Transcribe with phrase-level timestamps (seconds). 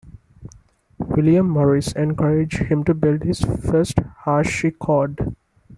[0.97, 5.35] William Morris encouraged him to build his first harpsichord.